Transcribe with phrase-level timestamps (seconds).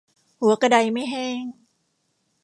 [0.41, 1.41] หัวกระไดไม่แห้ง